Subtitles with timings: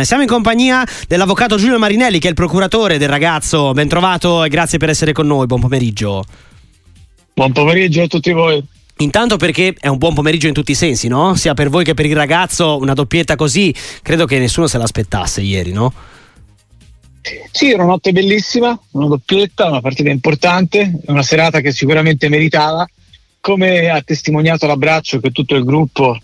[0.00, 3.72] Siamo in compagnia dell'avvocato Giulio Marinelli, che è il procuratore del ragazzo.
[3.72, 5.46] Ben trovato e grazie per essere con noi.
[5.46, 6.24] Buon pomeriggio.
[7.34, 8.62] Buon pomeriggio a tutti voi.
[8.98, 11.34] Intanto perché è un buon pomeriggio in tutti i sensi, no?
[11.34, 15.40] Sia per voi che per il ragazzo, una doppietta così, credo che nessuno se l'aspettasse
[15.40, 15.92] ieri, no?
[17.50, 22.86] Sì, era una notte bellissima, una doppietta, una partita importante, una serata che sicuramente meritava,
[23.40, 26.16] come ha testimoniato l'abbraccio che tutto il gruppo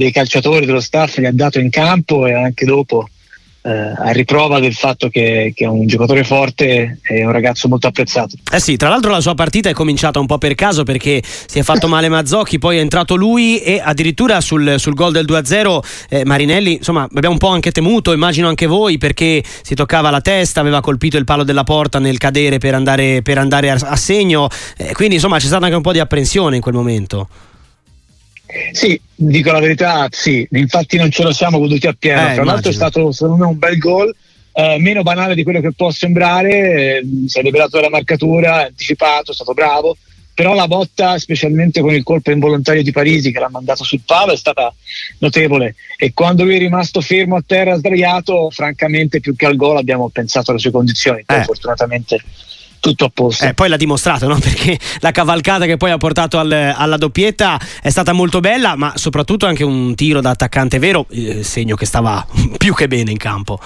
[0.00, 3.06] dei calciatori, dello staff gli ha dato in campo e anche dopo
[3.62, 7.86] eh, a riprova del fatto che, che, è un giocatore forte e un ragazzo molto
[7.88, 8.36] apprezzato.
[8.50, 11.58] Eh sì, tra l'altro la sua partita è cominciata un po' per caso perché si
[11.58, 15.80] è fatto male Mazzocchi, poi è entrato lui e addirittura sul, sul gol del 2-0
[16.08, 20.22] eh, Marinelli, insomma abbiamo un po' anche temuto, immagino anche voi, perché si toccava la
[20.22, 23.96] testa, aveva colpito il palo della porta nel cadere per andare, per andare a, a,
[23.96, 24.48] segno,
[24.78, 27.28] eh, quindi insomma c'è stata anche un po' di apprensione in quel momento.
[28.72, 32.30] Sì, dico la verità, sì, infatti non ce lo siamo goduti appieno.
[32.30, 34.14] Eh, Tra l'altro è stato secondo me un bel gol,
[34.52, 38.66] eh, meno banale di quello che può sembrare, eh, si è liberato dalla marcatura, è
[38.66, 39.96] anticipato, è stato bravo,
[40.34, 44.32] però la botta, specialmente con il colpo involontario di Parisi che l'ha mandato sul palo,
[44.32, 44.72] è stata
[45.18, 49.76] notevole e quando lui è rimasto fermo a terra sdraiato, francamente più che al gol
[49.76, 51.44] abbiamo pensato alle sue condizioni, poi eh.
[51.44, 52.22] fortunatamente
[52.80, 53.44] tutto a posto.
[53.44, 54.38] Eh, poi l'ha dimostrato, no?
[54.40, 58.94] perché la cavalcata che poi ha portato al, alla doppietta è stata molto bella, ma
[58.96, 63.18] soprattutto anche un tiro da attaccante vero, il segno che stava più che bene in
[63.18, 63.60] campo.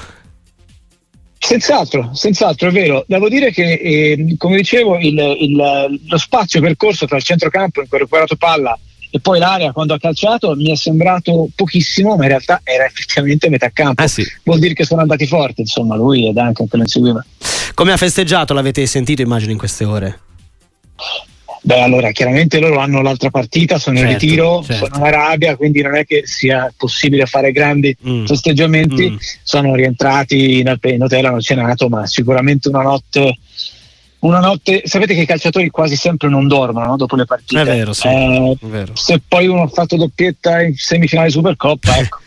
[1.39, 3.05] Senz'altro, senz'altro, è vero.
[3.07, 7.89] Devo dire che, eh, come dicevo, il, il, lo spazio percorso tra il centrocampo in
[7.89, 8.79] cui ha recuperato palla
[9.15, 13.49] e poi l'area quando ha calciato mi è sembrato pochissimo, ma in realtà era effettivamente
[13.49, 14.03] metà campo.
[14.03, 14.27] Eh sì.
[14.43, 17.25] Vuol dire che sono andati forti, insomma, lui ed anche che lo inseguiva.
[17.75, 18.55] Come ha festeggiato?
[18.55, 20.19] L'avete sentito, immagino, in queste ore?
[21.61, 24.87] Beh, allora, chiaramente loro hanno l'altra partita, sono certo, in ritiro, certo.
[24.87, 28.25] sono in Arabia, quindi non è che sia possibile fare grandi mm.
[28.25, 29.11] festeggiamenti.
[29.11, 29.17] Mm.
[29.45, 33.39] Sono rientrati in, in hotel, hanno cenato, ma sicuramente una notte
[34.27, 36.97] una notte, sapete che i calciatori quasi sempre non dormono no?
[36.97, 37.61] dopo le partite.
[37.61, 38.97] È vero, sì, eh, è vero.
[38.97, 42.19] Se poi uno ha fatto doppietta in semifinale Supercoppa, ecco,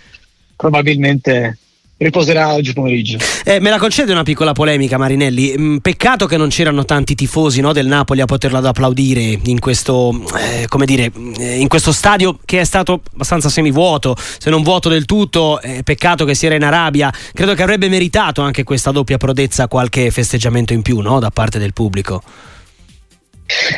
[0.56, 1.58] probabilmente
[1.98, 3.18] riposerà oggi pomeriggio.
[3.44, 5.56] Eh, me la concede una piccola polemica, Marinelli.
[5.58, 10.24] Mm, peccato che non c'erano tanti tifosi no, del Napoli a poterla applaudire in questo,
[10.38, 15.06] eh, dire, eh, in questo, stadio che è stato abbastanza semivuoto, se non vuoto del
[15.06, 15.60] tutto.
[15.62, 17.12] Eh, peccato che si era in Arabia.
[17.34, 21.58] Credo che avrebbe meritato anche questa doppia prodezza qualche festeggiamento in più no, da parte
[21.60, 22.22] del pubblico.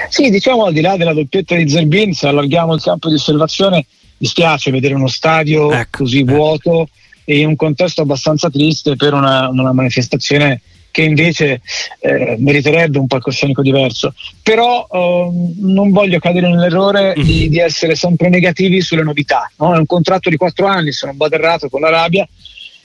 [0.09, 3.86] Sì, diciamo al di là della doppietta di Zerbin, se allarghiamo il campo di osservazione,
[4.18, 6.34] dispiace vedere uno stadio ecco, così ecco.
[6.34, 6.90] vuoto
[7.30, 11.62] e in un contesto abbastanza triste per una, una manifestazione che invece
[12.00, 14.16] eh, meriterebbe un palcoscenico diverso.
[14.42, 15.30] Però eh,
[15.60, 17.22] non voglio cadere nell'errore mm.
[17.22, 19.48] di, di, essere sempre negativi sulle novità.
[19.58, 19.76] No?
[19.76, 22.28] È un contratto di quattro anni, sono un baderrato con l'Arabia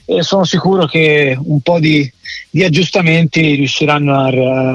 [0.05, 2.07] e sono sicuro che un po' di,
[2.51, 4.27] di aggiustamenti riusciranno a,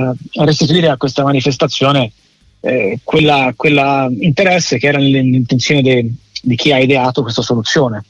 [0.08, 2.10] a, restituire a questa manifestazione
[2.58, 8.02] eh, quella, quella, interesse che era nell'intenzione di chi ha ideato questa soluzione.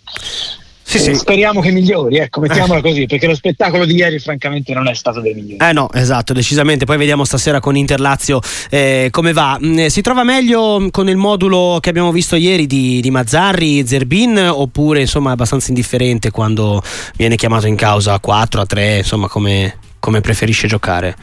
[0.90, 1.14] Sì, sì.
[1.14, 5.20] Speriamo che migliori, ecco, mettiamola così, perché lo spettacolo di ieri francamente non è stato
[5.20, 5.64] dei migliori.
[5.64, 6.84] Eh no, esatto, decisamente.
[6.84, 8.40] Poi vediamo stasera con Interlazio
[8.70, 9.56] eh, come va.
[9.62, 14.36] Mm, si trova meglio con il modulo che abbiamo visto ieri di, di Mazzarri, Zerbin,
[14.52, 16.82] oppure insomma è abbastanza indifferente quando
[17.14, 21.14] viene chiamato in causa a 4, a 3, insomma come, come preferisce giocare?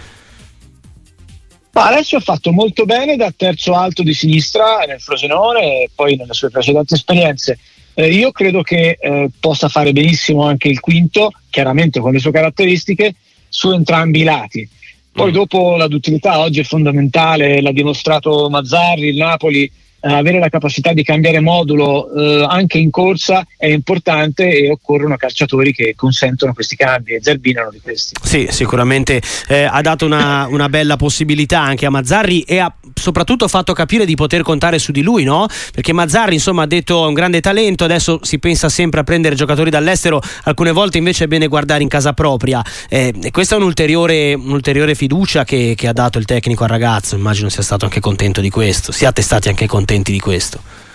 [1.74, 6.16] Ma adesso ha fatto molto bene da terzo alto di sinistra nel Frosinone e poi
[6.16, 7.60] nelle sue precedenti esperienze
[8.00, 12.32] eh, io credo che eh, possa fare benissimo anche il quinto, chiaramente con le sue
[12.32, 13.16] caratteristiche,
[13.50, 14.70] su entrambi i lati.
[15.12, 15.34] Poi mm.
[15.34, 20.94] dopo la duttilità oggi è fondamentale, l'ha dimostrato Mazzarri, il Napoli eh, avere la capacità
[20.94, 26.76] di cambiare modulo eh, anche in corsa è importante e occorrono calciatori che consentono questi
[26.76, 28.14] cambi e Zerbino è uno di questi.
[28.22, 33.48] Sì, sicuramente eh, ha dato una, una, bella possibilità anche a Mazzarri e ha soprattutto
[33.48, 35.46] fatto capire di poter contare su di lui, no?
[35.72, 39.70] Perché Mazzarri insomma ha detto un grande talento, adesso si pensa sempre a prendere giocatori
[39.70, 44.34] dall'estero, alcune volte invece è bene guardare in casa propria eh, e questa è un'ulteriore,
[44.34, 48.42] un'ulteriore fiducia che, che ha dato il tecnico al ragazzo, immagino sia stato anche contento
[48.42, 50.86] di questo, siate stati anche contenti di questo.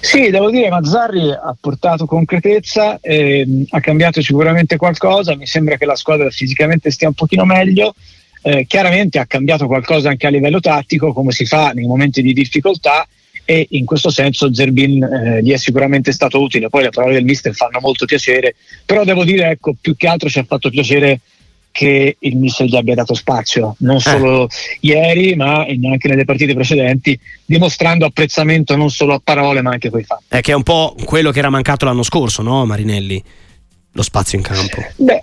[0.00, 5.84] Sì, devo dire Mazzarri ha portato concretezza, ehm, ha cambiato sicuramente qualcosa, mi sembra che
[5.84, 7.94] la squadra fisicamente stia un pochino meglio,
[8.42, 12.32] eh, chiaramente ha cambiato qualcosa anche a livello tattico, come si fa nei momenti di
[12.32, 13.06] difficoltà
[13.44, 17.24] e in questo senso Zerbin eh, gli è sicuramente stato utile, poi le parole del
[17.24, 18.54] mister fanno molto piacere,
[18.84, 21.20] però devo dire ecco, più che altro ci ha fatto piacere
[21.70, 24.00] che il mister gli abbia dato spazio, non eh.
[24.00, 24.78] solo eh.
[24.80, 30.04] ieri ma anche nelle partite precedenti, dimostrando apprezzamento non solo a parole ma anche coi
[30.04, 30.24] fatti.
[30.28, 33.22] È che è un po' quello che era mancato l'anno scorso, no Marinelli?
[33.98, 34.84] lo spazio in campo?
[34.96, 35.20] Beh,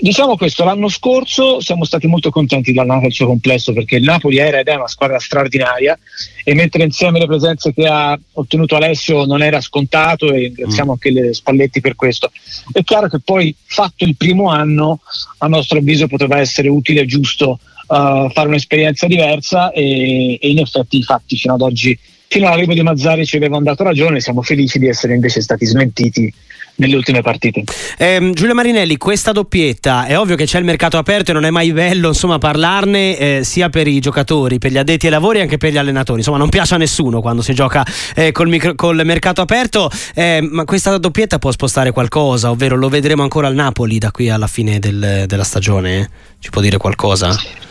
[0.00, 4.60] diciamo questo, l'anno scorso siamo stati molto contenti dal calcio complesso perché il Napoli era
[4.60, 5.98] ed è una squadra straordinaria
[6.44, 10.94] e mettere insieme le presenze che ha ottenuto Alessio non era scontato e ringraziamo mm.
[10.94, 12.30] anche le Spalletti per questo.
[12.72, 15.00] È chiaro che poi fatto il primo anno
[15.38, 17.58] a nostro avviso poteva essere utile e giusto
[17.88, 21.98] uh, fare un'esperienza diversa e, e in effetti i fatti fino ad oggi
[22.28, 26.32] fino all'arrivo di Mazzari ci avevano dato ragione, siamo felici di essere invece stati smentiti
[26.78, 27.64] nelle ultime partite.
[27.96, 31.50] Eh, Giulio Marinelli, questa doppietta, è ovvio che c'è il mercato aperto e non è
[31.50, 35.42] mai bello insomma, parlarne eh, sia per i giocatori, per gli addetti ai lavori e
[35.42, 37.84] anche per gli allenatori, insomma non piace a nessuno quando si gioca
[38.14, 42.88] eh, col, micro, col, mercato aperto, eh, ma questa doppietta può spostare qualcosa, ovvero lo
[42.88, 46.08] vedremo ancora al Napoli da qui alla fine del, della stagione?
[46.38, 47.28] Ci può dire qualcosa?
[47.28, 47.67] Ma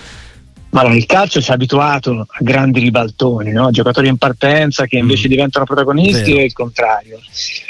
[0.72, 3.72] allora, il calcio ci ha abituato a grandi ribaltoni, no?
[3.72, 5.30] giocatori in partenza che invece mm.
[5.30, 6.40] diventano protagonisti Vero.
[6.40, 7.20] e il contrario.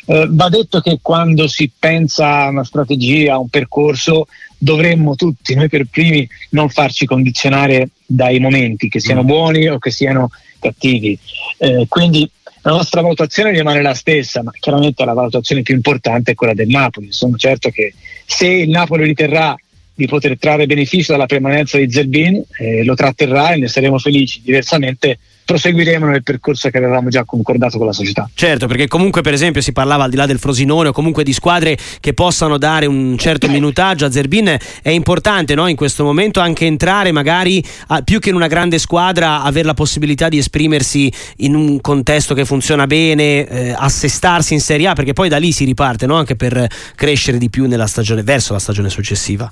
[0.06, 4.28] Eh, va detto che quando si pensa a una strategia, a un percorso,
[4.58, 9.28] dovremmo tutti, noi per primi, non farci condizionare dai momenti, che siano mm.
[9.28, 10.30] buoni o che siano
[10.60, 11.18] cattivi.
[11.58, 12.30] Eh, quindi
[12.62, 16.68] la nostra valutazione rimane la stessa, ma chiaramente la valutazione più importante è quella del
[16.68, 17.12] Napoli.
[17.12, 17.94] Sono certo che
[18.26, 19.56] se il Napoli riterrà
[19.98, 24.42] di poter trarre beneficio dalla permanenza di Zerbin, eh, lo tratterrà e ne saremo felici.
[24.44, 25.18] Diversamente
[25.48, 28.30] proseguiremo nel percorso che avevamo già concordato con la società.
[28.34, 31.32] Certo, perché comunque per esempio si parlava al di là del Frosinone o comunque di
[31.32, 35.68] squadre che possano dare un certo minutaggio a Zerbin, è importante no?
[35.68, 39.74] in questo momento anche entrare magari a, più che in una grande squadra, avere la
[39.74, 45.14] possibilità di esprimersi in un contesto che funziona bene, eh, assestarsi in Serie A, perché
[45.14, 46.16] poi da lì si riparte no?
[46.16, 49.50] anche per crescere di più nella stagione, verso la stagione successiva.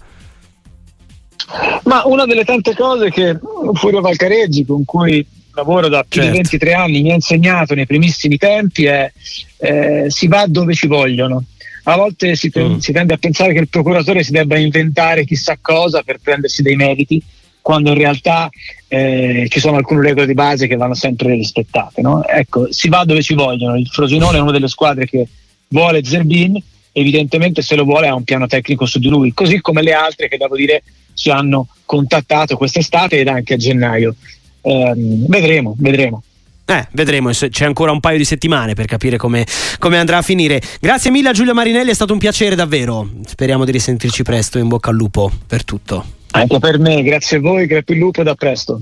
[1.83, 3.37] Ma una delle tante cose che
[3.73, 6.31] Furio Valcareggi, con cui lavoro da più certo.
[6.31, 9.11] di 23 anni, mi ha insegnato nei primissimi tempi è
[9.57, 11.43] eh, si va dove ci vogliono.
[11.83, 12.77] A volte si, mm.
[12.77, 16.75] si, tende a pensare che il procuratore si debba inventare chissà cosa per prendersi dei
[16.75, 17.21] meriti,
[17.61, 18.49] quando in realtà
[18.87, 22.01] eh, ci sono alcune regole di base che vanno sempre rispettate.
[22.01, 22.25] No?
[22.25, 23.77] Ecco, si va dove ci vogliono.
[23.77, 25.27] Il Frosinone è una delle squadre che
[25.67, 26.61] vuole Zerbin,
[26.91, 30.27] evidentemente se lo vuole ha un piano tecnico su di lui, così come le altre
[30.27, 30.83] che devo dire
[31.15, 34.13] ci hanno contattato quest'estate ed anche a gennaio.
[34.61, 36.21] Eh, vedremo, vedremo.
[36.67, 39.45] Eh, vedremo, c'è ancora un paio di settimane per capire come,
[39.77, 40.59] come, andrà a finire.
[40.79, 43.07] Grazie mille a Giulio Marinelli, è stato un piacere davvero.
[43.25, 44.57] Speriamo di risentirci presto.
[44.57, 46.03] In bocca al lupo per tutto.
[46.31, 48.81] Anche per me, grazie a voi, grazie il lupo e da presto.